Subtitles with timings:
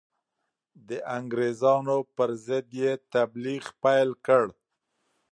[0.87, 4.45] د انګرېزانو پر ضد یې تبلیغ پیل کړ.